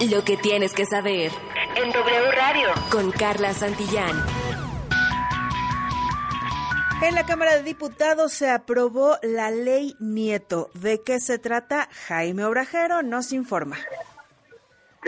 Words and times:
Lo 0.00 0.24
que 0.24 0.36
tienes 0.36 0.72
que 0.74 0.86
saber. 0.86 1.32
En 1.74 1.90
W 1.90 2.30
Radio. 2.30 2.68
Con 2.90 3.10
Carla 3.10 3.52
Santillán. 3.52 4.24
En 7.02 7.16
la 7.16 7.26
Cámara 7.26 7.56
de 7.56 7.64
Diputados 7.64 8.32
se 8.32 8.48
aprobó 8.48 9.18
la 9.22 9.50
ley 9.50 9.96
Nieto. 9.98 10.70
¿De 10.74 11.02
qué 11.02 11.18
se 11.18 11.38
trata? 11.38 11.88
Jaime 12.06 12.44
Obrajero 12.44 13.02
nos 13.02 13.32
informa. 13.32 13.76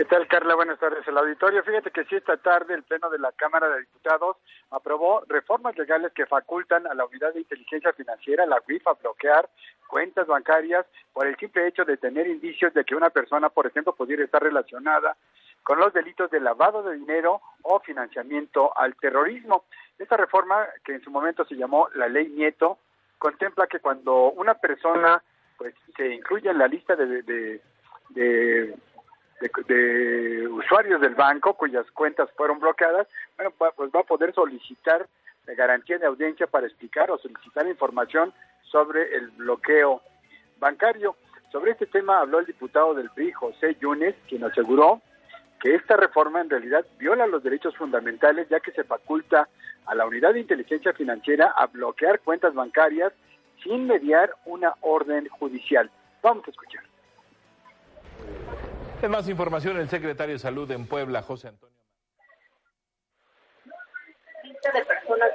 ¿Qué 0.01 0.05
tal, 0.05 0.27
Carla? 0.27 0.55
Buenas 0.55 0.79
tardes. 0.79 1.07
El 1.07 1.15
auditorio, 1.15 1.61
fíjate 1.61 1.91
que 1.91 2.05
sí, 2.05 2.15
esta 2.15 2.35
tarde 2.35 2.73
el 2.73 2.81
Pleno 2.81 3.11
de 3.11 3.19
la 3.19 3.31
Cámara 3.33 3.69
de 3.69 3.81
Diputados 3.81 4.35
aprobó 4.71 5.21
reformas 5.27 5.77
legales 5.77 6.11
que 6.13 6.25
facultan 6.25 6.87
a 6.87 6.95
la 6.95 7.05
Unidad 7.05 7.35
de 7.35 7.41
Inteligencia 7.41 7.93
Financiera, 7.93 8.47
la 8.47 8.63
UIF, 8.67 8.87
a 8.87 8.93
bloquear 8.93 9.47
cuentas 9.85 10.25
bancarias 10.25 10.87
por 11.13 11.27
el 11.27 11.37
simple 11.37 11.67
hecho 11.67 11.85
de 11.85 11.97
tener 11.97 12.25
indicios 12.25 12.73
de 12.73 12.83
que 12.83 12.95
una 12.95 13.11
persona, 13.11 13.49
por 13.49 13.67
ejemplo, 13.67 13.93
pudiera 13.93 14.23
estar 14.23 14.41
relacionada 14.41 15.15
con 15.61 15.77
los 15.77 15.93
delitos 15.93 16.31
de 16.31 16.39
lavado 16.39 16.81
de 16.81 16.95
dinero 16.95 17.39
o 17.61 17.79
financiamiento 17.81 18.75
al 18.75 18.95
terrorismo. 18.95 19.65
Esta 19.99 20.17
reforma, 20.17 20.65
que 20.83 20.95
en 20.95 21.03
su 21.03 21.11
momento 21.11 21.45
se 21.45 21.53
llamó 21.53 21.89
la 21.93 22.07
Ley 22.07 22.27
Nieto, 22.29 22.79
contempla 23.19 23.67
que 23.67 23.79
cuando 23.79 24.31
una 24.31 24.55
persona 24.55 25.21
pues 25.59 25.75
se 25.95 26.11
incluye 26.11 26.49
en 26.49 26.57
la 26.57 26.67
lista 26.67 26.95
de, 26.95 27.21
de, 27.21 27.61
de 28.09 28.75
de, 29.67 30.47
usuarios 30.47 31.01
del 31.01 31.15
banco 31.15 31.53
cuyas 31.55 31.89
cuentas 31.91 32.29
fueron 32.35 32.59
bloqueadas, 32.59 33.07
bueno, 33.37 33.51
pues 33.75 33.89
va 33.93 34.01
a 34.01 34.03
poder 34.03 34.33
solicitar 34.33 35.07
garantía 35.55 35.97
de 35.97 36.05
audiencia 36.05 36.47
para 36.47 36.67
explicar 36.67 37.11
o 37.11 37.17
solicitar 37.17 37.67
información 37.67 38.33
sobre 38.63 39.15
el 39.15 39.29
bloqueo 39.31 40.01
bancario. 40.59 41.15
Sobre 41.51 41.71
este 41.71 41.85
tema 41.85 42.19
habló 42.19 42.39
el 42.39 42.45
diputado 42.45 42.93
del 42.93 43.09
PRI, 43.09 43.31
José 43.33 43.75
Yunes, 43.81 44.15
quien 44.29 44.43
aseguró 44.43 45.01
que 45.59 45.75
esta 45.75 45.97
reforma 45.97 46.41
en 46.41 46.49
realidad 46.49 46.85
viola 46.97 47.27
los 47.27 47.43
derechos 47.43 47.75
fundamentales 47.75 48.47
ya 48.49 48.59
que 48.59 48.71
se 48.71 48.83
faculta 48.83 49.47
a 49.85 49.95
la 49.95 50.05
unidad 50.05 50.33
de 50.33 50.39
inteligencia 50.39 50.93
financiera 50.93 51.53
a 51.55 51.67
bloquear 51.67 52.19
cuentas 52.21 52.53
bancarias 52.53 53.13
sin 53.63 53.85
mediar 53.85 54.33
una 54.45 54.73
orden 54.81 55.27
judicial. 55.27 55.91
Vamos 56.23 56.47
a 56.47 56.51
escuchar. 56.51 56.83
De 59.01 59.09
más 59.09 59.27
información, 59.27 59.77
el 59.77 59.89
secretario 59.89 60.35
de 60.35 60.39
Salud 60.39 60.69
en 60.69 60.85
Puebla, 60.85 61.23
José 61.23 61.47
Antonio. 61.47 61.75
de 64.43 64.85
personas 64.85 65.31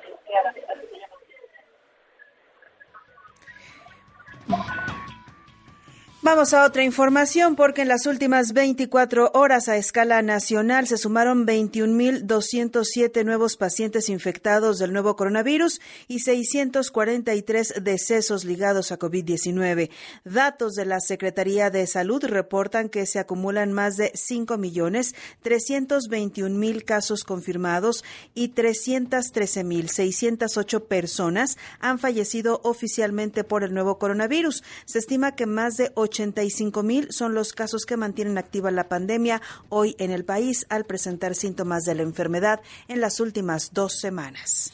Vamos 6.27 6.53
a 6.55 6.65
otra 6.65 6.83
información 6.83 7.55
porque 7.55 7.83
en 7.83 7.89
las 7.89 8.05
últimas 8.05 8.53
24 8.53 9.31
horas 9.33 9.69
a 9.69 9.77
escala 9.77 10.23
nacional 10.23 10.89
se 10.89 10.99
sumaron 10.99 11.47
21.207 11.47 13.25
nuevos 13.25 13.57
pacientes 13.57 14.09
infectados 14.09 14.79
del 14.79 14.93
nuevo 14.93 15.15
coronavirus 15.15 15.81
y 16.09 16.19
643 16.19 17.75
decesos 17.81 18.45
ligados 18.45 18.91
a 18.91 18.99
COVID-19. 18.99 19.91
Datos 20.25 20.75
de 20.75 20.85
la 20.85 20.99
Secretaría 20.99 21.71
de 21.71 21.87
Salud 21.87 22.25
reportan 22.25 22.89
que 22.89 23.07
se 23.07 23.21
acumulan 23.21 23.73
más 23.73 23.97
de 23.97 24.13
5.321.000 24.13 26.85
casos 26.85 27.23
confirmados 27.23 28.03
y 28.35 28.49
313.608 28.49 30.89
personas 30.89 31.57
han 31.79 32.01
fallecido 32.01 32.61
oficialmente 32.65 33.45
por 33.45 33.63
el 33.63 33.73
nuevo 33.73 34.01
coronavirus. 34.01 34.65
Se 34.87 34.99
estima 34.99 35.37
que 35.37 35.47
más 35.47 35.77
de 35.77 35.93
8 35.95 36.16
85 36.17 36.83
mil 36.83 37.13
son 37.13 37.35
los 37.35 37.53
casos 37.53 37.85
que 37.85 37.99
mantienen 37.99 38.39
activa 38.39 38.71
la 38.71 38.89
pandemia 38.89 39.43
hoy 39.69 39.95
en 39.99 40.11
el 40.11 40.25
país 40.25 40.65
al 40.71 40.85
presentar 40.85 41.35
síntomas 41.35 41.85
de 41.85 41.95
la 41.95 42.03
enfermedad 42.03 42.61
en 42.89 43.01
las 43.01 43.21
últimas 43.21 43.73
dos 43.75 43.99
semanas. 44.01 44.73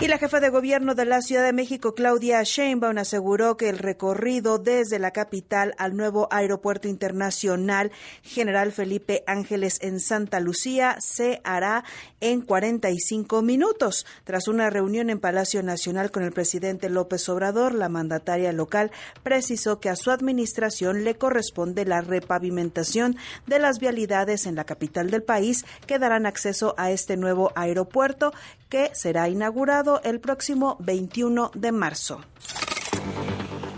Y 0.00 0.08
la 0.08 0.16
jefa 0.16 0.40
de 0.40 0.48
gobierno 0.48 0.94
de 0.94 1.04
la 1.04 1.20
Ciudad 1.20 1.44
de 1.44 1.52
México, 1.52 1.94
Claudia 1.94 2.42
Sheinbaum, 2.42 2.96
aseguró 2.96 3.58
que 3.58 3.68
el 3.68 3.76
recorrido 3.76 4.58
desde 4.58 4.98
la 4.98 5.10
capital 5.10 5.74
al 5.76 5.94
nuevo 5.94 6.26
aeropuerto 6.30 6.88
internacional 6.88 7.92
General 8.22 8.72
Felipe 8.72 9.22
Ángeles 9.26 9.76
en 9.82 10.00
Santa 10.00 10.40
Lucía 10.40 10.96
se 11.00 11.42
hará 11.44 11.84
en 12.22 12.40
45 12.40 13.42
minutos. 13.42 14.06
Tras 14.24 14.48
una 14.48 14.70
reunión 14.70 15.10
en 15.10 15.20
Palacio 15.20 15.62
Nacional 15.62 16.10
con 16.10 16.22
el 16.22 16.32
presidente 16.32 16.88
López 16.88 17.28
Obrador, 17.28 17.74
la 17.74 17.90
mandataria 17.90 18.52
local 18.54 18.92
precisó 19.22 19.80
que 19.80 19.90
a 19.90 19.96
su 19.96 20.10
administración 20.10 21.04
le 21.04 21.16
corresponde 21.16 21.84
la 21.84 22.00
repavimentación 22.00 23.18
de 23.46 23.58
las 23.58 23.78
vialidades 23.78 24.46
en 24.46 24.54
la 24.54 24.64
capital 24.64 25.10
del 25.10 25.22
país 25.22 25.66
que 25.86 25.98
darán 25.98 26.24
acceso 26.24 26.74
a 26.78 26.90
este 26.90 27.18
nuevo 27.18 27.52
aeropuerto 27.54 28.32
que 28.70 28.90
será 28.94 29.28
inaugurado 29.28 30.00
el 30.02 30.20
próximo 30.20 30.76
21 30.80 31.50
de 31.54 31.72
marzo. 31.72 32.20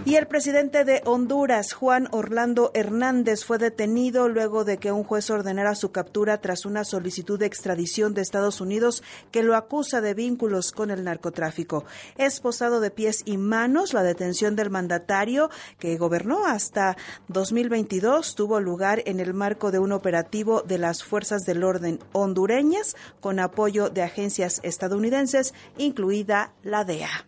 Y 0.05 0.17
el 0.17 0.27
presidente 0.27 0.85
de 0.85 1.01
Honduras, 1.05 1.73
Juan 1.75 2.09
Orlando 2.11 2.73
Hernández, 2.75 3.45
fue 3.45 3.59
detenido 3.59 4.29
luego 4.29 4.65
de 4.65 4.79
que 4.79 4.91
un 4.91 5.05
juez 5.05 5.31
ordenara 5.31 5.77
su 5.77 5.93
captura 5.93 6.41
tras 6.41 6.67
una 6.67 6.83
solicitud 6.83 7.39
de 7.39 7.47
extradición 7.47 8.13
de 8.13 8.21
Estados 8.21 8.61
Unidos 8.61 9.05
que 9.31 9.45
lo 9.45 9.55
acusa 9.55 10.01
de 10.01 10.15
vínculos 10.15 10.73
con 10.73 10.91
el 10.91 11.05
narcotráfico. 11.05 11.85
Esposado 12.19 12.81
de 12.81 12.91
pies 12.91 13.23
y 13.27 13.37
manos, 13.37 13.95
la 13.95 14.03
detención 14.03 14.57
del 14.57 14.71
mandatario, 14.71 15.51
que 15.79 15.97
gobernó 15.97 16.47
hasta 16.47 16.97
2022, 17.29 18.35
tuvo 18.35 18.59
lugar 18.59 19.05
en 19.07 19.21
el 19.21 19.35
marco 19.35 19.71
de 19.71 19.79
un 19.79 19.93
operativo 19.93 20.63
de 20.63 20.79
las 20.79 21.05
fuerzas 21.05 21.43
del 21.43 21.63
orden 21.63 22.01
hondureñas 22.11 22.97
con 23.21 23.39
apoyo 23.39 23.89
de 23.89 24.03
agencias 24.03 24.59
estadounidenses, 24.65 25.55
incluida 25.79 26.55
la 26.65 26.85
DEA. 26.85 27.25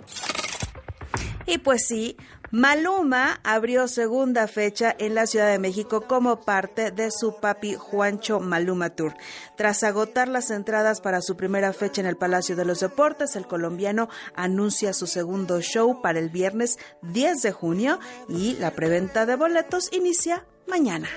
Y 1.47 1.59
pues 1.59 1.87
sí, 1.87 2.17
Maluma 2.55 3.41
abrió 3.43 3.89
segunda 3.89 4.47
fecha 4.47 4.95
en 5.01 5.17
la 5.17 5.27
Ciudad 5.27 5.51
de 5.51 5.59
México 5.59 6.03
como 6.03 6.43
parte 6.43 6.93
de 6.93 7.11
su 7.11 7.41
papi 7.41 7.75
Juancho 7.75 8.39
Maluma 8.39 8.91
Tour. 8.91 9.15
Tras 9.57 9.83
agotar 9.83 10.29
las 10.29 10.53
entradas 10.53 11.01
para 11.01 11.21
su 11.21 11.37
primera 11.37 11.73
fecha 11.73 12.01
en 12.01 12.07
el 12.07 12.17
Palacio 12.17 12.55
de 12.55 12.65
los 12.65 12.79
Deportes, 12.79 13.35
el 13.35 13.49
colombiano 13.49 14.09
anuncia 14.37 14.93
su 14.93 15.09
segundo 15.09 15.61
show 15.63 16.01
para 16.01 16.21
el 16.21 16.29
viernes 16.29 16.79
10 17.03 17.43
de 17.43 17.51
junio 17.51 17.99
y 18.29 18.55
la 18.55 18.71
preventa 18.71 19.27
de 19.27 19.35
boletos 19.35 19.93
inicia 19.93 20.47
mañana. 20.69 21.09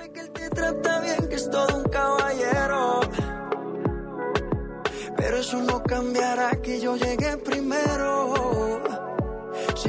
Pero 5.15 5.37
eso 5.37 5.61
no 5.61 5.83
cambiará 5.83 6.59
que 6.63 6.79
yo 6.79 6.95
llegué 6.95 7.37
primero. 7.37 8.86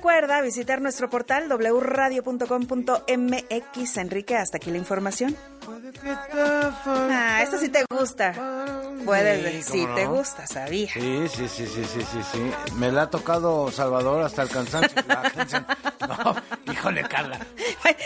Recuerda 0.00 0.40
visitar 0.40 0.80
nuestro 0.80 1.10
portal 1.10 1.46
wradio.com.mx. 1.46 3.96
Enrique, 3.98 4.34
hasta 4.34 4.56
aquí 4.56 4.70
la 4.70 4.78
información. 4.78 5.36
Ah, 6.86 7.40
esto 7.42 7.58
sí 7.58 7.68
te 7.68 7.84
gusta. 7.90 8.32
Puedes 9.04 9.66
sí, 9.66 9.86
te 9.94 10.06
gusta, 10.06 10.46
sabía. 10.46 10.90
Sí, 10.94 11.28
sí, 11.28 11.46
sí, 11.48 11.66
sí, 11.66 11.84
sí, 11.84 12.00
sí, 12.00 12.18
sí. 12.32 12.50
Me 12.76 12.90
la 12.90 13.02
ha 13.02 13.10
tocado 13.10 13.70
Salvador 13.70 14.22
hasta 14.22 14.44
el 14.44 14.48
cansancio. 14.48 15.02
no, 16.08 16.36
híjole, 16.80 17.02
Carla. 17.02 17.38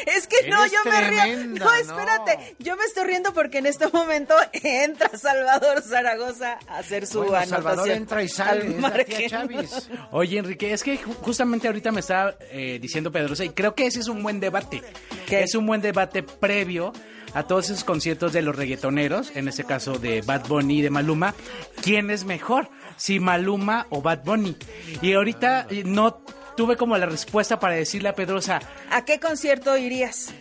Es 0.06 0.26
que 0.26 0.48
no, 0.48 0.66
yo 0.66 0.78
me 0.84 1.00
río. 1.08 1.46
No, 1.46 1.74
espérate. 1.74 2.56
Yo 2.58 2.76
me 2.76 2.84
estoy 2.84 3.04
riendo 3.04 3.32
porque 3.32 3.58
en 3.58 3.66
este 3.66 3.88
momento 3.88 4.34
entra 4.52 5.10
Salvador 5.16 5.82
Zaragoza 5.82 6.58
a 6.66 6.78
hacer 6.78 7.06
su 7.06 7.18
bueno, 7.18 7.36
anotación. 7.36 7.62
Salvador 7.62 7.90
entra 7.90 8.22
y 8.22 8.28
sale. 8.28 8.76
Oye, 10.10 10.38
Enrique, 10.38 10.72
es 10.72 10.82
que 10.82 10.96
justamente 10.96 11.66
ahorita 11.66 11.92
me 11.92 12.00
está 12.00 12.36
eh, 12.50 12.78
diciendo 12.80 13.10
Pedrosa 13.12 13.44
y 13.44 13.50
creo 13.50 13.74
que 13.74 13.86
ese 13.86 14.00
es 14.00 14.08
un 14.08 14.22
buen 14.22 14.40
debate. 14.40 14.82
Que 15.26 15.42
Es 15.42 15.54
un 15.54 15.66
buen 15.66 15.80
debate 15.80 16.22
previo 16.22 16.92
a 17.34 17.42
todos 17.44 17.70
esos 17.70 17.84
conciertos 17.84 18.32
de 18.32 18.42
los 18.42 18.54
reggaetoneros, 18.54 19.34
en 19.34 19.48
este 19.48 19.64
caso 19.64 19.98
de 19.98 20.22
Bad 20.22 20.46
Bunny 20.46 20.78
y 20.78 20.82
de 20.82 20.90
Maluma, 20.90 21.34
¿quién 21.82 22.10
es 22.10 22.24
mejor? 22.24 22.68
Si 22.96 23.18
Maluma 23.18 23.86
o 23.90 24.00
Bad 24.00 24.24
Bunny. 24.24 24.56
Y 25.02 25.14
ahorita 25.14 25.66
eh, 25.68 25.82
no 25.84 26.24
tuve 26.56 26.76
como 26.76 26.96
la 26.98 27.06
respuesta 27.06 27.58
para 27.60 27.74
decirle 27.74 28.08
a 28.08 28.14
Pedrosa. 28.14 28.60
¿A 28.90 29.04
qué 29.04 29.18
concierto 29.20 29.76
irías? 29.76 30.32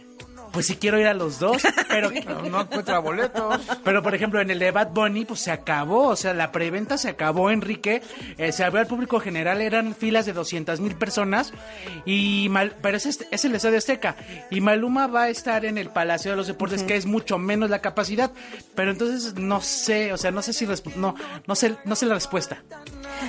pues 0.52 0.68
sí 0.68 0.76
quiero 0.76 1.00
ir 1.00 1.08
a 1.08 1.16
los 1.16 1.40
dos, 1.40 1.64
pero 1.90 2.10
Pero 2.14 2.44
no 2.44 2.62
encuentra 2.62 3.00
boletos. 3.00 3.60
Pero, 3.84 4.04
por 4.04 4.14
ejemplo, 4.14 4.40
en 4.40 4.52
el 4.52 4.60
de 4.60 4.70
Bad 4.70 4.90
Bunny, 4.92 5.26
pues 5.26 5.40
se 5.40 5.50
acabó. 5.50 6.10
O 6.10 6.16
sea, 6.16 6.36
la 6.36 6.52
preventa 6.52 7.00
se 7.00 7.10
acabó, 7.10 7.50
Enrique. 7.50 8.04
Eh, 8.38 8.52
se 8.52 8.64
abrió 8.64 8.80
al 8.82 8.86
público 8.86 9.20
general, 9.20 9.62
eran 9.62 9.96
filas 9.96 10.28
de 10.28 10.34
200 10.34 10.80
mil 10.80 10.94
personas. 10.94 11.52
Y 12.06 12.50
Mal- 12.52 12.76
pero 12.84 12.98
es, 12.98 13.08
este- 13.08 13.28
es 13.32 13.44
el 13.46 13.56
Estadio 13.56 13.80
Azteca. 13.80 14.16
Y 14.52 14.62
Maluma 14.62 15.08
va 15.08 15.24
a 15.24 15.30
estar 15.30 15.66
en 15.66 15.80
el 15.80 15.90
Palacio 15.90 16.30
de 16.30 16.38
los 16.38 16.46
Deportes, 16.46 16.84
que 16.84 16.98
es 16.98 17.08
mucho 17.08 17.40
menos 17.40 17.72
la 17.72 17.80
capacidad. 17.82 18.32
Pero 18.76 18.92
entonces, 18.92 19.34
no 19.34 19.60
sé, 19.60 20.14
o 20.14 20.18
sea, 20.18 20.30
no 20.30 20.44
sé 20.44 20.54
si. 20.54 20.68
No, 20.96 21.16
no, 21.48 21.56
sé, 21.56 21.78
no 21.84 21.96
sé 21.96 22.06
la 22.06 22.14
respuesta. 22.14 22.62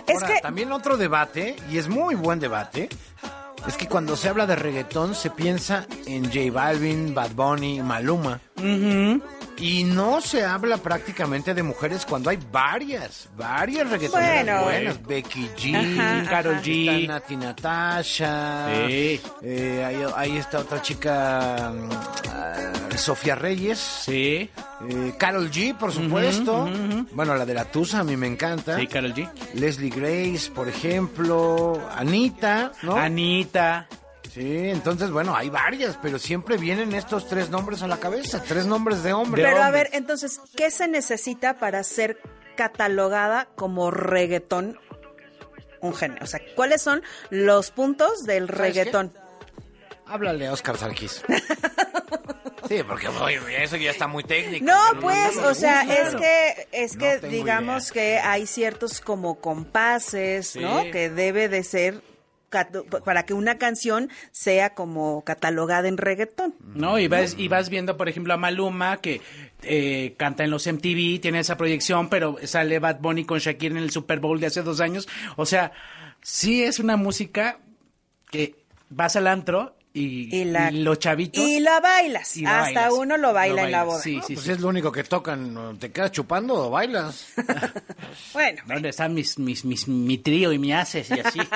Es 0.07 0.23
Ahora, 0.23 0.35
que 0.35 0.41
también 0.41 0.73
otro 0.73 0.97
debate, 0.97 1.57
y 1.71 1.79
es 1.79 1.89
muy 1.89 2.15
buen 2.15 2.41
debate, 2.41 2.89
es 3.67 3.77
que 3.77 3.87
cuando 3.89 4.17
se 4.17 4.29
habla 4.29 4.47
de 4.47 4.57
reggaetón 4.57 5.15
se 5.15 5.31
piensa 5.31 5.87
en 6.07 6.25
J 6.27 6.51
Balvin, 6.53 7.15
Bad 7.15 7.31
Bunny, 7.31 7.81
Maluma. 7.83 8.41
Y 9.57 9.85
no 9.85 10.21
se 10.21 10.45
habla 10.45 10.79
prácticamente 10.79 11.55
de 11.55 11.63
mujeres 11.63 12.05
cuando 12.05 12.29
hay 12.29 12.39
varias, 12.51 13.29
varias 13.37 13.89
reggaetoneras 13.89 14.45
Bueno. 14.45 14.65
buenas. 14.65 15.07
Becky 15.07 15.49
G, 15.57 15.77
ajá. 16.27 16.43
G. 16.61 17.07
Nati 17.07 17.37
Natasha, 17.37 18.67
Sí. 18.89 19.21
eh, 19.43 19.85
ahí, 19.87 20.05
ahí 20.17 20.37
está 20.39 20.59
otra 20.59 20.83
chica, 20.83 21.73
mm, 21.73 21.89
ah, 22.33 22.73
Sofía 22.99 23.35
Reyes, 23.35 23.79
Sí, 23.79 24.51
eh, 24.89 25.15
Carol 25.19 25.51
G, 25.51 25.77
por 25.77 25.93
supuesto. 25.93 26.69
Bueno, 27.13 27.35
la 27.37 27.45
de 27.47 27.55
la 27.55 27.65
Tusa 27.67 28.01
a 28.01 28.05
mí 28.05 28.17
me 28.17 28.27
encanta. 28.27 28.77
sí, 28.79 28.87
Karol 28.87 29.15
G. 29.15 29.31
Leslie 29.55 29.91
Grace, 29.91 30.51
por 30.51 30.69
ejemplo, 30.69 31.81
Anita, 31.95 32.73
¿no? 32.83 32.97
Anita. 32.97 33.89
sí, 34.33 34.69
entonces, 34.69 35.11
bueno, 35.11 35.35
hay 35.37 35.51
varias, 35.51 35.99
pero 36.03 36.19
siempre 36.19 36.57
vienen 36.57 36.93
estos 36.95 37.29
tres 37.29 37.51
nombres 37.51 37.83
a 37.83 37.87
la 37.89 37.99
cabeza, 37.99 38.43
tres 38.43 38.67
nombres 38.67 39.03
de 39.03 39.13
hombre. 39.13 39.43
Pero 39.43 39.63
a 39.63 39.71
ver, 39.71 39.91
entonces, 39.93 40.41
¿qué 40.57 40.71
se 40.71 40.89
necesita 40.89 41.59
para 41.59 41.83
ser 41.85 42.19
catalogada 42.57 43.49
como 43.57 43.91
reggaetón 43.91 44.79
un 45.81 45.95
género? 45.95 46.25
O 46.25 46.27
sea, 46.27 46.41
¿cuáles 46.55 46.83
son 46.83 47.03
los 47.31 47.71
puntos 47.71 48.25
del 48.25 48.47
¿Sabes 48.47 48.59
reggaetón? 48.61 49.13
Háblale 50.07 50.47
a 50.49 50.53
Oscar 50.53 50.77
Sarkis. 50.77 51.23
sí, 52.69 52.83
porque 52.87 53.09
eso 53.59 53.77
ya 53.77 53.91
está 53.91 54.07
muy 54.07 54.25
técnico. 54.25 54.65
No, 54.65 55.01
pues, 55.01 55.37
o 55.39 55.55
sea, 55.55 55.85
gusta. 55.85 56.03
es 56.03 56.15
que, 56.15 56.69
es 56.73 56.97
que 56.97 57.29
digamos 57.29 57.93
que 57.93 58.19
hay 58.19 58.47
ciertos 58.47 59.01
como 59.01 59.37
compases, 59.41 60.57
¿no? 60.57 60.85
Que 60.91 61.11
debe 61.11 61.49
de 61.49 61.63
ser 61.63 62.03
para 63.05 63.27
que 63.27 63.35
una 63.35 63.59
canción 63.59 64.11
sea 64.31 64.75
como 64.75 65.25
catalogada 65.25 65.89
en 65.89 65.97
reggaetón. 65.97 66.55
¿no? 66.61 66.99
Y 66.99 67.09
vas, 67.09 67.35
y 67.37 67.49
vas 67.49 67.69
viendo, 67.69 67.97
por 67.97 68.09
ejemplo, 68.09 68.33
a 68.35 68.37
Maluma, 68.37 68.99
que 68.99 69.21
eh, 69.63 70.15
canta 70.17 70.45
en 70.45 70.51
los 70.51 70.67
MTV, 70.67 71.21
tiene 71.21 71.41
esa 71.41 71.57
proyección, 71.57 72.09
pero 72.09 72.37
sale 72.45 72.79
Bad 72.79 73.01
Bunny 73.01 73.25
con 73.25 73.39
Shakira 73.39 73.77
en 73.77 73.83
el 73.83 73.91
Super 73.91 74.21
Bowl 74.21 74.41
de 74.41 74.47
hace 74.47 74.63
dos 74.63 74.81
años. 74.81 75.09
O 75.37 75.47
sea, 75.47 75.73
sí 76.23 76.63
es 76.63 76.79
una 76.79 76.97
música 76.97 77.59
que 78.31 78.55
vas 78.89 79.17
al 79.17 79.27
antro 79.27 79.77
y, 79.97 80.41
Y, 80.41 80.45
la, 80.47 80.71
y 80.73 80.83
los 80.83 80.99
chavitos... 80.99 81.41
Y 81.43 81.61
la 81.61 81.79
bailas. 81.81 82.37
y 82.37 82.45
Hasta 82.45 82.61
bailas. 82.63 82.93
uno 82.99 83.17
lo 83.17 83.33
baila 83.33 83.63
en 83.65 83.71
la 83.71 83.85
boda. 83.85 84.01
Sí, 84.01 84.21
sí, 84.27 84.35
Pues 84.35 84.45
sí. 84.47 84.53
es 84.53 84.61
lo 84.61 84.67
único 84.69 84.91
que 84.91 85.05
tocan. 85.05 85.79
¿te 85.79 85.93
quedas 85.93 86.11
chupando 86.11 86.55
o 86.67 86.71
bailas? 86.71 87.29
Bueno, 88.33 88.63
¿Dónde 88.67 88.89
están 88.91 89.15
mis, 89.15 89.39
mis, 89.39 89.65
mis, 89.65 89.87
mi 89.89 90.19
trío 90.19 90.53
y 90.53 90.59
mi 90.59 90.73
haces 90.73 91.09
y 91.11 91.21
así? 91.21 91.39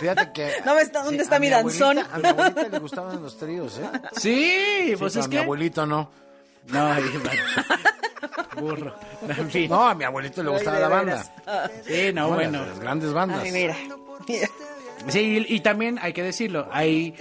Fíjate 0.00 0.32
que... 0.32 0.52
No, 0.64 0.78
está- 0.78 1.02
¿dónde 1.02 1.22
está 1.22 1.38
mi 1.38 1.48
abuelita- 1.48 1.94
danzón? 1.94 1.98
A 2.12 2.18
mi 2.18 2.26
abuelita 2.28 2.68
le 2.68 2.78
gustaban 2.78 3.22
los 3.22 3.36
tríos, 3.38 3.78
¿eh? 3.78 3.90
sí, 4.12 4.94
pues 4.98 5.16
es 5.16 5.24
a 5.24 5.28
mi 5.28 5.34
que... 5.36 5.42
abuelito 5.42 5.86
no. 5.86 6.10
No, 6.68 6.94
burro. 8.56 8.94
En 9.28 9.50
fin. 9.50 9.68
No, 9.70 9.88
a 9.88 9.94
mi 9.94 10.04
abuelito 10.04 10.42
le 10.42 10.50
gustaba 10.50 10.78
la 10.78 10.88
banda. 10.88 11.24
veras. 11.46 11.70
Sí, 11.86 12.12
no, 12.12 12.28
bueno. 12.30 12.64
Las 12.66 12.78
grandes 12.80 13.12
bandas. 13.12 13.40
ay, 13.42 13.52
mira. 13.52 13.76
Sí, 15.08 15.20
y, 15.48 15.54
y 15.56 15.60
también 15.60 15.98
hay 16.02 16.12
que 16.12 16.22
decirlo, 16.22 16.68
hay 16.72 17.14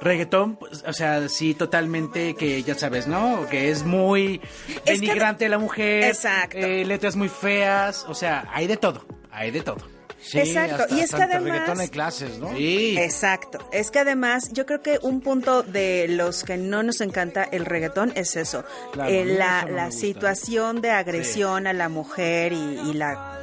reggaetón, 0.00 0.56
pues, 0.56 0.82
o 0.86 0.92
sea, 0.94 1.28
sí, 1.28 1.52
totalmente 1.54 2.34
que 2.34 2.62
ya 2.62 2.74
sabes, 2.74 3.06
¿no? 3.06 3.46
Que 3.50 3.70
es 3.70 3.84
muy 3.84 4.40
Es 4.68 4.80
que- 5.00 5.06
denigrante 5.06 5.48
la 5.48 5.58
mujer. 5.58 6.04
Exacto. 6.04 6.56
eh, 6.56 6.84
letras 6.86 7.16
muy 7.16 7.28
feas, 7.28 8.06
o 8.08 8.14
sea, 8.14 8.48
hay 8.52 8.66
de 8.66 8.76
todo, 8.78 9.04
hay 9.30 9.50
de 9.50 9.60
todo. 9.60 9.86
Sí, 10.22 10.38
Exacto, 10.40 10.82
hasta- 10.82 10.94
y 10.94 11.00
es 11.00 11.04
hasta 11.14 11.16
que 11.28 11.34
además- 11.34 11.52
reggaetón 11.52 11.80
hay 11.80 11.88
clases, 11.88 12.38
¿no? 12.38 12.54
Sí. 12.54 12.96
Exacto. 12.98 13.58
Es 13.72 13.90
que 13.90 13.98
además 14.00 14.50
yo 14.52 14.66
creo 14.66 14.82
que 14.82 14.98
un 15.02 15.20
punto 15.20 15.62
de 15.62 16.06
los 16.08 16.44
que 16.44 16.56
no 16.56 16.82
nos 16.82 17.00
encanta 17.00 17.44
el 17.44 17.64
reggaetón 17.64 18.12
es 18.16 18.36
eso. 18.36 18.64
Claro, 18.92 19.10
Eh, 19.10 19.24
la 19.24 19.64
no 19.64 19.72
la 19.76 19.90
situación 19.90 20.80
de 20.82 20.90
agresión 20.90 21.66
a 21.66 21.72
la 21.72 21.88
mujer 21.88 22.52
y, 22.52 22.56
y 22.56 22.92
la... 22.94 23.40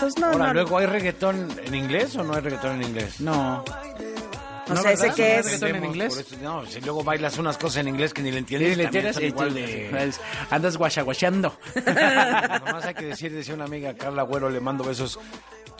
Pues 0.00 0.18
no, 0.18 0.26
Ahora, 0.26 0.48
no. 0.48 0.54
luego, 0.54 0.78
¿hay 0.78 0.86
reggaetón 0.86 1.48
en 1.64 1.74
inglés 1.74 2.16
o 2.16 2.24
no 2.24 2.34
hay 2.34 2.40
reggaetón 2.40 2.76
en 2.82 2.88
inglés? 2.88 3.20
No. 3.20 3.64
O 4.68 4.74
No, 4.74 4.82
sea, 4.82 4.92
ese 4.92 5.02
¿verdad? 5.08 5.16
que 5.16 5.22
¿No 5.22 5.28
hay 5.48 5.54
es... 5.54 5.62
en 5.62 5.84
inglés? 5.84 6.14
por 6.14 6.22
eso- 6.22 6.36
no, 6.42 6.66
si 6.66 6.80
luego 6.80 7.02
bailas 7.02 7.38
unas 7.38 7.58
cosas 7.58 7.78
en 7.78 7.88
inglés 7.88 8.14
que 8.14 8.22
ni 8.22 8.30
le 8.30 8.38
entiendes. 8.38 8.76
Sí, 8.76 9.00
le 9.00 9.12
son 9.12 9.24
igual 9.24 9.52
de... 9.54 10.12
andas 10.50 10.76
guachaguacheando. 10.76 11.58
Nomás 11.86 12.84
hay 12.84 12.94
que 12.94 13.04
decir, 13.06 13.32
decía 13.32 13.54
una 13.54 13.64
amiga, 13.64 13.94
Carla 13.94 14.22
Güero, 14.22 14.48
le 14.50 14.60
mando 14.60 14.84
besos. 14.84 15.18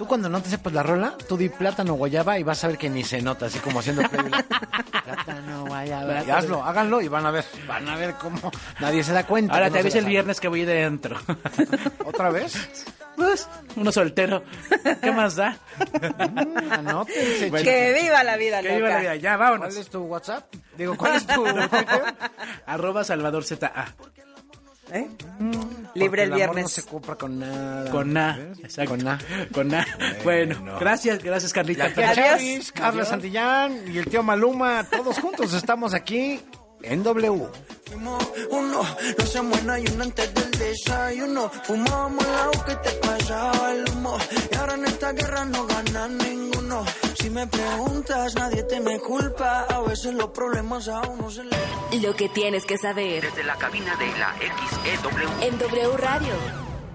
Tú 0.00 0.06
cuando 0.06 0.30
no 0.30 0.40
te 0.40 0.48
sepas 0.48 0.72
la 0.72 0.82
rola, 0.82 1.12
tú 1.28 1.36
di 1.36 1.50
plátano 1.50 1.92
guayaba 1.92 2.38
y 2.38 2.42
vas 2.42 2.64
a 2.64 2.68
ver 2.68 2.78
que 2.78 2.88
ni 2.88 3.04
se 3.04 3.20
nota, 3.20 3.44
así 3.44 3.58
como 3.58 3.80
haciendo 3.80 4.00
playback. 4.08 4.46
plátano 5.04 5.66
guayaba. 5.66 6.24
Y 6.24 6.30
hazlo, 6.30 6.64
háganlo 6.64 7.02
y 7.02 7.08
van 7.08 7.26
a 7.26 7.30
ver, 7.30 7.44
van 7.68 7.86
a 7.86 7.96
ver 7.96 8.14
cómo 8.14 8.50
nadie 8.80 9.04
se 9.04 9.12
da 9.12 9.26
cuenta. 9.26 9.52
Ahora 9.52 9.66
te 9.66 9.74
no 9.74 9.80
aviso 9.80 9.98
el 9.98 10.06
viernes 10.06 10.40
que 10.40 10.48
voy 10.48 10.64
dentro. 10.64 11.18
¿Otra 12.06 12.30
vez? 12.30 12.86
Pues, 13.14 13.46
uno 13.76 13.92
soltero. 13.92 14.42
¿Qué 15.02 15.12
más 15.12 15.36
da? 15.36 15.58
Mm, 15.90 16.72
anótense, 16.72 17.44
chicos. 17.44 17.60
Que 17.60 17.92
viva 18.02 18.24
la 18.24 18.38
vida, 18.38 18.62
Que 18.62 18.76
viva 18.76 18.88
la 18.88 19.00
vida. 19.00 19.16
Ya, 19.16 19.36
¿Cuál 19.36 19.50
vámonos. 19.50 19.76
es 19.76 19.90
tu 19.90 20.00
WhatsApp? 20.04 20.50
Digo, 20.78 20.96
¿cuál 20.96 21.16
es 21.16 21.26
tu 21.26 21.44
Twitter? 21.44 22.14
Arroba 22.64 23.04
Salvador 23.04 23.44
ZA. 23.44 23.94
¿Eh? 24.92 25.08
Libre 25.94 26.22
el 26.24 26.30
Porque 26.30 26.44
amor 26.44 26.54
viernes. 26.56 26.76
no 26.76 26.82
se 26.82 26.88
compra 26.88 27.14
con 27.16 27.38
nada. 27.38 27.90
Con 27.90 28.16
A. 28.16 28.36
¿Ves? 28.36 28.58
Exacto. 28.60 28.90
Con 28.96 29.08
A. 29.08 29.18
Con 29.52 29.74
A. 29.74 29.86
Bueno, 30.24 30.78
gracias, 30.78 31.22
gracias, 31.22 31.50
Y 31.50 31.54
Carlita. 31.54 31.84
Adiós. 31.86 32.14
Chavis, 32.16 32.72
Carla 32.72 33.04
Santillán 33.04 33.92
y 33.92 33.98
el 33.98 34.06
tío 34.06 34.22
Maluma, 34.22 34.84
todos 34.90 35.18
juntos 35.18 35.52
estamos 35.54 35.94
aquí 35.94 36.40
en 36.82 37.02
W. 37.02 37.48
Uno, 37.94 38.18
no 39.18 39.26
se 39.26 39.42
muera 39.42 39.78
y 39.80 39.84
uno 39.92 40.04
antes 40.04 40.32
del 40.32 40.50
desayuno. 40.52 41.50
Fumábamos 41.64 42.24
el 42.24 42.34
agua 42.34 42.64
que 42.64 42.74
te 42.76 42.90
pasaba 42.96 43.72
el 43.72 43.84
humo. 43.90 44.16
Y 44.50 44.54
ahora 44.56 44.74
en 44.74 44.84
esta 44.86 45.12
guerra 45.12 45.44
no 45.44 45.66
gana 45.66 46.08
ninguno. 46.08 46.84
Si 47.14 47.30
me 47.30 47.46
preguntas, 47.46 48.34
nadie 48.34 48.62
te 48.64 48.80
me 48.80 48.98
culpa. 49.00 49.66
A 49.68 49.80
veces 49.80 50.14
los 50.14 50.30
problemas 50.30 50.88
a 50.88 51.00
uno 51.02 51.30
se 51.30 51.44
le. 51.44 51.56
Lo 52.00 52.14
que 52.14 52.28
tienes 52.28 52.64
que 52.64 52.78
saber 52.78 53.22
Desde 53.24 53.44
la 53.44 53.56
cabina 53.56 53.94
de 53.96 54.06
la 54.18 54.34
XEW. 54.38 55.42
en 55.42 55.58
W 55.58 55.96
Radio. 55.96 56.32